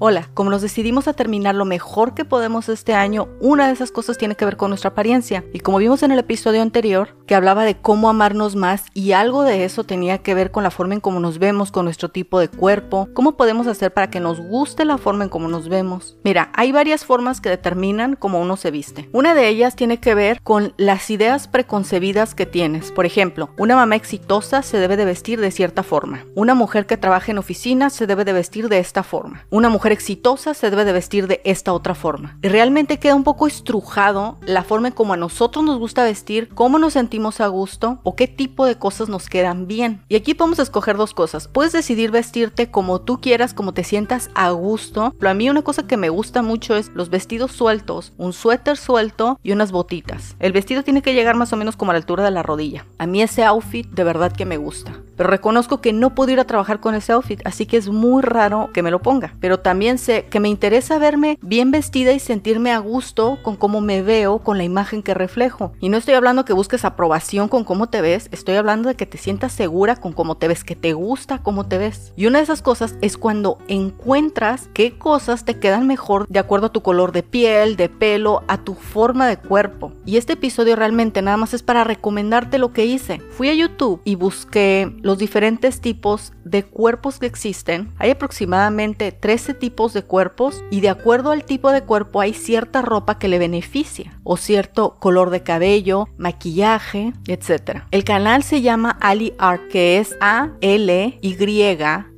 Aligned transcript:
Hola, 0.00 0.28
como 0.32 0.48
nos 0.48 0.62
decidimos 0.62 1.08
a 1.08 1.12
terminar 1.12 1.56
lo 1.56 1.64
mejor 1.64 2.14
que 2.14 2.24
podemos 2.24 2.68
este 2.68 2.94
año, 2.94 3.26
una 3.40 3.66
de 3.66 3.72
esas 3.72 3.90
cosas 3.90 4.16
tiene 4.16 4.36
que 4.36 4.44
ver 4.44 4.56
con 4.56 4.70
nuestra 4.70 4.90
apariencia. 4.90 5.44
Y 5.52 5.58
como 5.58 5.78
vimos 5.78 6.04
en 6.04 6.12
el 6.12 6.20
episodio 6.20 6.62
anterior, 6.62 7.16
que 7.26 7.34
hablaba 7.34 7.64
de 7.64 7.78
cómo 7.78 8.08
amarnos 8.08 8.54
más 8.54 8.84
y 8.94 9.10
algo 9.10 9.42
de 9.42 9.64
eso 9.64 9.82
tenía 9.82 10.18
que 10.18 10.34
ver 10.34 10.52
con 10.52 10.62
la 10.62 10.70
forma 10.70 10.94
en 10.94 11.00
cómo 11.00 11.18
nos 11.18 11.40
vemos, 11.40 11.72
con 11.72 11.84
nuestro 11.84 12.10
tipo 12.10 12.38
de 12.38 12.46
cuerpo, 12.46 13.08
cómo 13.12 13.36
podemos 13.36 13.66
hacer 13.66 13.92
para 13.92 14.08
que 14.08 14.20
nos 14.20 14.40
guste 14.40 14.84
la 14.84 14.98
forma 14.98 15.24
en 15.24 15.30
cómo 15.30 15.48
nos 15.48 15.68
vemos. 15.68 16.16
Mira, 16.22 16.52
hay 16.54 16.70
varias 16.70 17.04
formas 17.04 17.40
que 17.40 17.48
determinan 17.48 18.14
cómo 18.14 18.40
uno 18.40 18.56
se 18.56 18.70
viste. 18.70 19.08
Una 19.12 19.34
de 19.34 19.48
ellas 19.48 19.74
tiene 19.74 19.98
que 19.98 20.14
ver 20.14 20.40
con 20.42 20.74
las 20.76 21.10
ideas 21.10 21.48
preconcebidas 21.48 22.36
que 22.36 22.46
tienes. 22.46 22.92
Por 22.92 23.04
ejemplo, 23.04 23.50
una 23.58 23.74
mamá 23.74 23.96
exitosa 23.96 24.62
se 24.62 24.78
debe 24.78 24.96
de 24.96 25.06
vestir 25.06 25.40
de 25.40 25.50
cierta 25.50 25.82
forma. 25.82 26.24
Una 26.36 26.54
mujer 26.54 26.86
que 26.86 26.96
trabaja 26.96 27.32
en 27.32 27.38
oficina 27.38 27.90
se 27.90 28.06
debe 28.06 28.24
de 28.24 28.32
vestir 28.32 28.68
de 28.68 28.78
esta 28.78 29.02
forma. 29.02 29.44
Una 29.50 29.68
mujer 29.68 29.87
exitosa 29.92 30.54
se 30.54 30.70
debe 30.70 30.84
de 30.84 30.92
vestir 30.92 31.26
de 31.26 31.40
esta 31.44 31.72
otra 31.72 31.94
forma. 31.94 32.38
Realmente 32.40 32.98
queda 32.98 33.14
un 33.14 33.24
poco 33.24 33.46
estrujado 33.46 34.36
la 34.46 34.64
forma 34.64 34.88
en 34.88 34.94
a 35.08 35.16
nosotros 35.16 35.64
nos 35.64 35.78
gusta 35.78 36.04
vestir, 36.04 36.48
cómo 36.54 36.78
nos 36.78 36.92
sentimos 36.92 37.40
a 37.40 37.46
gusto 37.46 38.00
o 38.02 38.14
qué 38.14 38.26
tipo 38.26 38.66
de 38.66 38.76
cosas 38.76 39.08
nos 39.08 39.28
quedan 39.28 39.66
bien. 39.66 40.02
Y 40.08 40.16
aquí 40.16 40.34
podemos 40.34 40.58
escoger 40.58 40.96
dos 40.96 41.14
cosas. 41.14 41.48
Puedes 41.48 41.72
decidir 41.72 42.10
vestirte 42.10 42.70
como 42.70 43.00
tú 43.00 43.20
quieras, 43.20 43.54
como 43.54 43.72
te 43.72 43.84
sientas 43.84 44.30
a 44.34 44.50
gusto. 44.50 45.14
Pero 45.18 45.30
a 45.30 45.34
mí 45.34 45.48
una 45.48 45.62
cosa 45.62 45.86
que 45.86 45.96
me 45.96 46.10
gusta 46.10 46.42
mucho 46.42 46.76
es 46.76 46.90
los 46.94 47.10
vestidos 47.10 47.52
sueltos, 47.52 48.12
un 48.18 48.32
suéter 48.32 48.76
suelto 48.76 49.38
y 49.42 49.52
unas 49.52 49.72
botitas. 49.72 50.36
El 50.40 50.52
vestido 50.52 50.82
tiene 50.82 51.00
que 51.00 51.14
llegar 51.14 51.36
más 51.36 51.52
o 51.52 51.56
menos 51.56 51.76
como 51.76 51.92
a 51.92 51.94
la 51.94 51.98
altura 51.98 52.24
de 52.24 52.30
la 52.30 52.42
rodilla. 52.42 52.84
A 52.98 53.06
mí 53.06 53.22
ese 53.22 53.44
outfit 53.44 53.86
de 53.88 54.04
verdad 54.04 54.32
que 54.32 54.44
me 54.44 54.56
gusta. 54.56 54.92
Pero 55.16 55.30
reconozco 55.30 55.80
que 55.80 55.92
no 55.92 56.14
puedo 56.14 56.32
ir 56.32 56.40
a 56.40 56.46
trabajar 56.46 56.80
con 56.80 56.94
ese 56.94 57.12
outfit, 57.12 57.40
así 57.44 57.66
que 57.66 57.76
es 57.76 57.88
muy 57.88 58.22
raro 58.22 58.70
que 58.72 58.82
me 58.82 58.90
lo 58.90 59.00
ponga. 59.00 59.34
Pero 59.40 59.58
también 59.58 59.77
sé 59.98 60.26
que 60.30 60.40
me 60.40 60.48
interesa 60.48 60.98
verme 60.98 61.38
bien 61.40 61.70
vestida 61.70 62.12
y 62.12 62.18
sentirme 62.18 62.72
a 62.72 62.78
gusto 62.78 63.38
con 63.42 63.56
cómo 63.56 63.80
me 63.80 64.02
veo, 64.02 64.40
con 64.40 64.58
la 64.58 64.64
imagen 64.64 65.02
que 65.02 65.14
reflejo. 65.14 65.72
Y 65.80 65.88
no 65.88 65.96
estoy 65.96 66.14
hablando 66.14 66.44
que 66.44 66.52
busques 66.52 66.84
aprobación 66.84 67.48
con 67.48 67.64
cómo 67.64 67.88
te 67.88 68.00
ves, 68.00 68.28
estoy 68.32 68.56
hablando 68.56 68.88
de 68.88 68.96
que 68.96 69.06
te 69.06 69.18
sientas 69.18 69.52
segura 69.52 69.96
con 69.96 70.12
cómo 70.12 70.36
te 70.36 70.48
ves, 70.48 70.64
que 70.64 70.76
te 70.76 70.92
gusta 70.92 71.38
cómo 71.38 71.66
te 71.66 71.78
ves. 71.78 72.12
Y 72.16 72.26
una 72.26 72.38
de 72.38 72.44
esas 72.44 72.62
cosas 72.62 72.96
es 73.00 73.16
cuando 73.16 73.58
encuentras 73.68 74.68
qué 74.74 74.98
cosas 74.98 75.44
te 75.44 75.58
quedan 75.58 75.86
mejor 75.86 76.26
de 76.28 76.38
acuerdo 76.38 76.66
a 76.66 76.72
tu 76.72 76.82
color 76.82 77.12
de 77.12 77.22
piel, 77.22 77.76
de 77.76 77.88
pelo, 77.88 78.42
a 78.48 78.58
tu 78.58 78.74
forma 78.74 79.28
de 79.28 79.36
cuerpo. 79.36 79.92
Y 80.04 80.16
este 80.16 80.32
episodio 80.32 80.74
realmente 80.74 81.22
nada 81.22 81.36
más 81.36 81.54
es 81.54 81.62
para 81.62 81.84
recomendarte 81.84 82.58
lo 82.58 82.72
que 82.72 82.86
hice. 82.86 83.20
Fui 83.30 83.48
a 83.48 83.54
YouTube 83.54 84.00
y 84.04 84.16
busqué 84.16 84.92
los 85.02 85.18
diferentes 85.18 85.80
tipos 85.80 86.32
de 86.44 86.64
cuerpos 86.64 87.18
que 87.18 87.26
existen. 87.26 87.92
Hay 87.98 88.10
aproximadamente 88.10 89.12
13 89.12 89.54
tipos 89.54 89.67
de 89.68 90.02
cuerpos 90.02 90.64
y 90.70 90.80
de 90.80 90.88
acuerdo 90.88 91.30
al 91.30 91.44
tipo 91.44 91.70
de 91.70 91.82
cuerpo 91.82 92.20
hay 92.20 92.34
cierta 92.34 92.82
ropa 92.82 93.18
que 93.18 93.28
le 93.28 93.38
beneficia 93.38 94.18
o 94.24 94.36
cierto 94.36 94.96
color 94.98 95.30
de 95.30 95.42
cabello, 95.42 96.08
maquillaje, 96.16 97.12
etc. 97.26 97.82
El 97.90 98.04
canal 98.04 98.42
se 98.42 98.60
llama 98.60 98.96
Ali 99.00 99.34
Art, 99.38 99.68
que 99.68 99.98
es 99.98 100.16
A 100.20 100.50
L 100.60 101.18
Y 101.20 101.36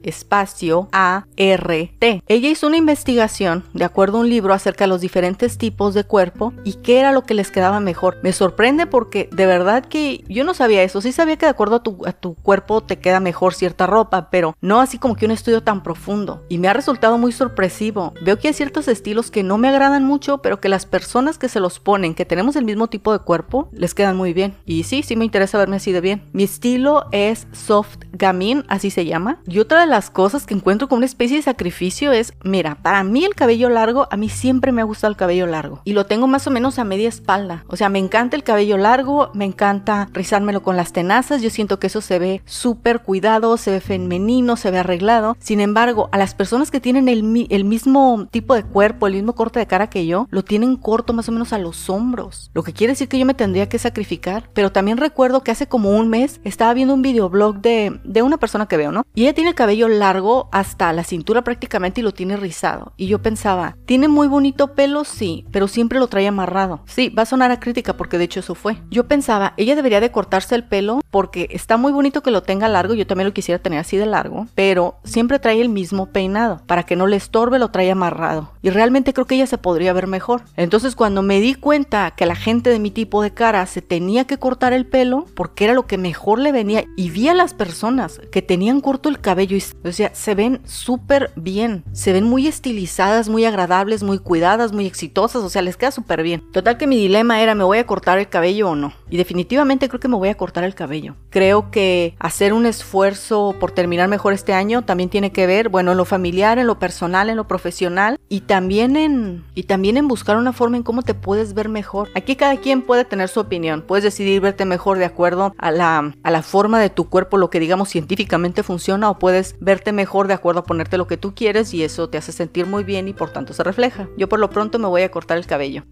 espacio 0.02 0.88
A 0.92 1.26
R 1.36 1.92
T. 1.98 2.22
Ella 2.26 2.48
hizo 2.48 2.66
una 2.66 2.76
investigación 2.76 3.64
de 3.74 3.84
acuerdo 3.84 4.18
a 4.18 4.20
un 4.20 4.30
libro 4.30 4.54
acerca 4.54 4.84
de 4.84 4.88
los 4.88 5.00
diferentes 5.00 5.58
tipos 5.58 5.94
de 5.94 6.04
cuerpo 6.04 6.52
y 6.64 6.74
qué 6.74 7.00
era 7.00 7.12
lo 7.12 7.22
que 7.22 7.34
les 7.34 7.50
quedaba 7.50 7.80
mejor. 7.80 8.18
Me 8.22 8.32
sorprende 8.32 8.86
porque 8.86 9.28
de 9.32 9.46
verdad 9.46 9.84
que 9.84 10.24
yo 10.28 10.44
no 10.44 10.54
sabía 10.54 10.82
eso. 10.82 11.00
Sí 11.00 11.12
sabía 11.12 11.36
que 11.36 11.46
de 11.46 11.50
acuerdo 11.50 11.76
a 11.76 11.82
tu, 11.82 11.98
a 12.06 12.12
tu 12.12 12.34
cuerpo 12.34 12.82
te 12.82 12.98
queda 12.98 13.20
mejor 13.20 13.54
cierta 13.54 13.86
ropa, 13.86 14.30
pero 14.30 14.56
no 14.60 14.80
así 14.80 14.98
como 14.98 15.16
que 15.16 15.26
un 15.26 15.32
estudio 15.32 15.62
tan 15.62 15.82
profundo. 15.82 16.44
Y 16.48 16.58
me 16.58 16.68
ha 16.68 16.72
resultado 16.72 17.18
muy 17.18 17.32
sorpresivo. 17.32 18.14
Veo 18.22 18.38
que 18.38 18.48
hay 18.48 18.54
ciertos 18.54 18.88
estilos 18.88 19.30
que 19.30 19.42
no 19.42 19.58
me 19.58 19.69
agradan 19.69 20.04
mucho, 20.04 20.38
pero 20.38 20.60
que 20.60 20.69
las 20.69 20.86
personas 20.86 21.38
que 21.38 21.48
se 21.48 21.60
los 21.60 21.80
ponen, 21.80 22.14
que 22.14 22.25
tenemos 22.25 22.56
el 22.56 22.64
mismo 22.64 22.88
tipo 22.88 23.12
de 23.12 23.19
cuerpo, 23.20 23.69
les 23.72 23.94
quedan 23.94 24.16
muy 24.16 24.32
bien. 24.32 24.54
Y 24.64 24.84
sí, 24.84 25.02
sí 25.02 25.16
me 25.16 25.25
interesa 25.25 25.58
verme 25.58 25.76
así 25.76 25.92
de 25.92 26.00
bien. 26.00 26.22
Mi 26.32 26.44
estilo 26.44 27.06
es 27.12 27.46
soft 27.52 27.98
gamin, 28.12 28.64
así 28.69 28.91
se 28.91 29.04
llama. 29.04 29.41
Y 29.46 29.58
otra 29.58 29.80
de 29.80 29.86
las 29.90 30.10
cosas 30.10 30.46
que 30.46 30.54
encuentro 30.54 30.88
como 30.88 30.98
una 30.98 31.06
especie 31.06 31.36
de 31.36 31.42
sacrificio 31.42 32.12
es, 32.12 32.32
mira, 32.42 32.76
para 32.76 33.04
mí 33.04 33.24
el 33.24 33.34
cabello 33.34 33.68
largo, 33.68 34.08
a 34.10 34.16
mí 34.16 34.28
siempre 34.28 34.72
me 34.72 34.80
ha 34.80 34.84
gustado 34.84 35.10
el 35.10 35.16
cabello 35.16 35.46
largo. 35.46 35.82
Y 35.84 35.92
lo 35.92 36.06
tengo 36.06 36.26
más 36.26 36.46
o 36.46 36.50
menos 36.50 36.78
a 36.78 36.84
media 36.84 37.08
espalda. 37.08 37.64
O 37.68 37.76
sea, 37.76 37.88
me 37.88 37.98
encanta 37.98 38.36
el 38.36 38.44
cabello 38.44 38.78
largo, 38.78 39.30
me 39.34 39.44
encanta 39.44 40.08
rizármelo 40.12 40.62
con 40.62 40.76
las 40.76 40.92
tenazas. 40.92 41.42
Yo 41.42 41.50
siento 41.50 41.78
que 41.78 41.88
eso 41.88 42.00
se 42.00 42.18
ve 42.18 42.42
súper 42.46 43.02
cuidado, 43.02 43.56
se 43.56 43.72
ve 43.72 43.80
femenino, 43.80 44.56
se 44.56 44.70
ve 44.70 44.78
arreglado. 44.78 45.36
Sin 45.40 45.60
embargo, 45.60 46.08
a 46.12 46.18
las 46.18 46.34
personas 46.34 46.70
que 46.70 46.80
tienen 46.80 47.08
el, 47.08 47.46
el 47.50 47.64
mismo 47.64 48.28
tipo 48.30 48.54
de 48.54 48.62
cuerpo, 48.62 49.06
el 49.06 49.14
mismo 49.14 49.34
corte 49.34 49.58
de 49.58 49.66
cara 49.66 49.90
que 49.90 50.06
yo, 50.06 50.26
lo 50.30 50.44
tienen 50.44 50.76
corto 50.76 51.12
más 51.12 51.28
o 51.28 51.32
menos 51.32 51.52
a 51.52 51.58
los 51.58 51.90
hombros. 51.90 52.50
Lo 52.54 52.62
que 52.62 52.72
quiere 52.72 52.92
decir 52.92 53.08
que 53.08 53.18
yo 53.18 53.26
me 53.26 53.34
tendría 53.34 53.68
que 53.68 53.78
sacrificar. 53.78 54.48
Pero 54.54 54.72
también 54.72 54.96
recuerdo 54.96 55.42
que 55.42 55.50
hace 55.50 55.66
como 55.66 55.90
un 55.90 56.08
mes 56.08 56.40
estaba 56.44 56.74
viendo 56.74 56.94
un 56.94 57.02
videoblog 57.02 57.60
de, 57.60 58.00
de 58.04 58.22
una 58.22 58.38
persona 58.38 58.66
que 58.66 58.76
veo, 58.76 58.92
¿no? 58.92 59.04
Y 59.14 59.22
ella 59.22 59.34
tiene 59.34 59.50
el 59.50 59.56
cabello 59.80 59.98
largo 59.98 60.48
hasta 60.52 60.92
la 60.92 61.04
cintura 61.04 61.42
prácticamente 61.42 62.00
y 62.00 62.04
lo 62.04 62.12
tiene 62.12 62.36
rizado. 62.36 62.92
Y 62.96 63.06
yo 63.06 63.20
pensaba, 63.20 63.76
tiene 63.86 64.08
muy 64.08 64.28
bonito 64.28 64.74
pelo, 64.74 65.04
sí, 65.04 65.46
pero 65.52 65.68
siempre 65.68 65.98
lo 65.98 66.08
trae 66.08 66.26
amarrado. 66.26 66.80
Sí, 66.86 67.08
va 67.08 67.22
a 67.22 67.26
sonar 67.26 67.50
a 67.50 67.60
crítica 67.60 67.96
porque 67.96 68.19
de 68.19 68.24
hecho 68.24 68.40
eso 68.40 68.54
fue. 68.54 68.76
Yo 68.90 69.06
pensaba, 69.06 69.54
ella 69.56 69.76
debería 69.76 70.00
de 70.00 70.10
cortarse 70.10 70.54
el 70.54 70.64
pelo 70.64 71.00
porque 71.10 71.48
está 71.50 71.76
muy 71.76 71.92
bonito 71.92 72.22
que 72.22 72.30
lo 72.30 72.42
tenga 72.42 72.69
largo, 72.69 72.94
yo 72.94 73.06
también 73.06 73.28
lo 73.28 73.34
quisiera 73.34 73.62
tener 73.62 73.78
así 73.78 73.96
de 73.96 74.06
largo, 74.06 74.46
pero 74.54 74.96
siempre 75.04 75.38
trae 75.38 75.60
el 75.60 75.69
mismo 75.69 76.06
peinado. 76.06 76.60
Para 76.66 76.84
que 76.84 76.96
no 76.96 77.06
le 77.06 77.16
estorbe 77.16 77.58
lo 77.58 77.70
trae 77.70 77.90
amarrado. 77.90 78.52
Y 78.62 78.70
realmente 78.70 79.12
creo 79.12 79.26
que 79.26 79.36
ella 79.36 79.46
se 79.46 79.58
podría 79.58 79.92
ver 79.92 80.06
mejor. 80.06 80.42
Entonces 80.56 80.94
cuando 80.94 81.22
me 81.22 81.40
di 81.40 81.54
cuenta 81.54 82.12
que 82.12 82.26
la 82.26 82.36
gente 82.36 82.70
de 82.70 82.78
mi 82.78 82.90
tipo 82.90 83.22
de 83.22 83.32
cara 83.32 83.64
se 83.66 83.82
tenía 83.82 84.26
que 84.26 84.38
cortar 84.38 84.72
el 84.72 84.86
pelo 84.86 85.24
porque 85.34 85.64
era 85.64 85.74
lo 85.74 85.86
que 85.86 85.98
mejor 85.98 86.38
le 86.38 86.52
venía 86.52 86.84
y 86.96 87.10
vi 87.10 87.28
a 87.28 87.34
las 87.34 87.54
personas 87.54 88.20
que 88.30 88.42
tenían 88.42 88.80
corto 88.80 89.08
el 89.08 89.20
cabello 89.20 89.56
y 89.56 89.60
o 89.84 89.92
sea, 89.92 90.14
se 90.14 90.34
ven 90.34 90.60
súper 90.64 91.31
bien, 91.36 91.84
se 91.92 92.12
ven 92.12 92.25
muy 92.25 92.47
estilizadas, 92.47 93.28
muy 93.28 93.44
agradables, 93.44 94.03
muy 94.03 94.19
cuidadas, 94.19 94.72
muy 94.72 94.86
exitosas, 94.86 95.42
o 95.42 95.50
sea, 95.50 95.62
les 95.62 95.76
queda 95.76 95.91
súper 95.91 96.22
bien. 96.22 96.42
Total 96.53 96.76
que 96.76 96.86
mi 96.86 96.97
dilema 96.97 97.41
era, 97.41 97.54
¿me 97.54 97.64
voy 97.64 97.78
a 97.78 97.86
cortar 97.86 98.19
el 98.19 98.28
cabello 98.28 98.70
o 98.70 98.76
no? 98.76 98.92
Y 99.08 99.16
definitivamente 99.16 99.88
creo 99.88 100.00
que 100.00 100.08
me 100.08 100.16
voy 100.16 100.28
a 100.28 100.36
cortar 100.36 100.64
el 100.64 100.75
cabello. 100.75 101.16
Creo 101.31 101.70
que 101.70 102.14
hacer 102.19 102.53
un 102.53 102.66
esfuerzo 102.66 103.56
por 103.58 103.72
terminar 103.72 104.08
mejor 104.08 104.32
este 104.32 104.53
año 104.53 104.82
también 104.82 105.10
tiene 105.10 105.32
que 105.32 105.47
ver, 105.47 105.69
bueno, 105.69 105.92
en 105.92 105.97
lo 105.97 106.04
familiar, 106.04 106.58
en 106.58 106.66
lo 106.66 106.78
personal, 106.78 107.31
en 107.31 107.37
lo 107.37 107.48
profesional 107.48 108.19
y 108.28 108.42
también 108.42 108.97
en 108.97 109.44
y 109.54 109.64
también 109.64 109.97
en 109.97 110.08
buscar 110.08 110.37
una 110.37 110.52
forma 110.52 110.76
en 110.76 110.82
cómo 110.82 111.02
te 111.02 111.14
puedes 111.14 111.54
ver 111.54 111.69
mejor. 111.69 112.08
Aquí 112.14 112.37
cada 112.37 112.56
quien 112.56 112.82
puede 112.82 113.04
tener 113.04 113.28
su 113.28 113.41
opinión. 113.41 113.82
Puedes 113.82 114.04
decidir 114.04 114.41
verte 114.41 114.64
mejor 114.64 114.98
de 114.98 115.04
acuerdo 115.04 115.54
a 115.58 115.70
la 115.70 116.14
a 116.22 116.31
la 116.31 116.42
forma 116.42 116.81
de 116.81 116.91
tu 116.91 117.08
cuerpo, 117.08 117.37
lo 117.37 117.50
que 117.50 117.60
digamos 117.60 117.88
científicamente 117.88 118.62
funciona 118.62 119.10
o 119.10 119.19
puedes 119.19 119.56
verte 119.60 119.93
mejor 119.93 120.26
de 120.26 120.34
acuerdo 120.34 120.60
a 120.60 120.65
ponerte 120.65 120.98
lo 120.98 121.06
que 121.06 121.16
tú 121.16 121.34
quieres 121.34 121.72
y 121.75 121.84
eso 121.84 122.09
te 122.09 122.19
hace 122.19 122.32
sentir 122.32 122.66
muy 122.66 122.84
bien 122.84 123.09
y 123.09 123.12
por 123.12 123.31
tanto 123.31 123.53
se 123.53 123.62
refleja. 123.62 124.09
Yo 124.16 124.28
por 124.28 124.41
lo 124.41 124.50
pronto 124.50 124.78
me 124.78 124.88
voy 124.88 125.03
a 125.03 125.10
cortar 125.10 125.38
el 125.38 125.47
cabello. 125.47 125.84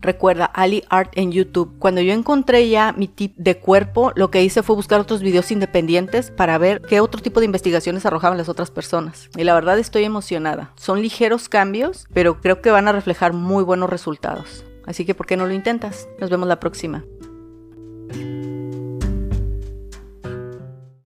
Recuerda 0.00 0.44
Ali 0.44 0.84
Art 0.90 1.10
en 1.16 1.32
YouTube. 1.32 1.76
Cuando 1.78 2.00
yo 2.00 2.12
encontré 2.12 2.68
ya 2.68 2.92
mi 2.92 3.08
tip 3.08 3.34
de 3.36 3.58
cuerpo, 3.58 4.12
lo 4.14 4.30
que 4.30 4.44
hice 4.44 4.62
fue 4.62 4.76
buscar 4.76 5.00
otros 5.00 5.22
videos 5.22 5.50
independientes 5.50 6.30
para 6.30 6.56
ver 6.56 6.82
qué 6.82 7.00
otro 7.00 7.20
tipo 7.20 7.40
de 7.40 7.46
investigaciones 7.46 8.06
arrojaban 8.06 8.38
las 8.38 8.48
otras 8.48 8.70
personas. 8.70 9.28
Y 9.36 9.42
la 9.42 9.54
verdad 9.54 9.78
estoy 9.78 10.04
emocionada. 10.04 10.72
Son 10.76 11.02
ligeros 11.02 11.48
cambios, 11.48 12.06
pero 12.12 12.40
creo 12.40 12.62
que 12.62 12.70
van 12.70 12.86
a 12.86 12.92
reflejar 12.92 13.32
muy 13.32 13.64
buenos 13.64 13.90
resultados. 13.90 14.64
Así 14.86 15.04
que 15.04 15.14
¿por 15.14 15.26
qué 15.26 15.36
no 15.36 15.46
lo 15.46 15.52
intentas? 15.52 16.08
Nos 16.20 16.30
vemos 16.30 16.48
la 16.48 16.60
próxima. 16.60 17.04